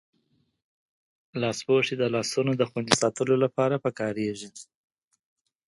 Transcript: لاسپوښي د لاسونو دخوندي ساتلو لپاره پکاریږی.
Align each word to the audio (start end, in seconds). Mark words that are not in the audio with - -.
لاسپوښي 1.41 1.95
د 1.97 2.03
لاسونو 2.15 2.51
دخوندي 2.61 2.93
ساتلو 3.01 3.35
لپاره 3.43 3.75
پکاریږی. 3.85 4.49